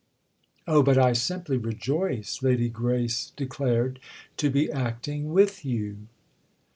[0.67, 3.99] '""Oh, but I simply rejoice," Lady Grace declared,
[4.37, 6.07] "to be acting with you."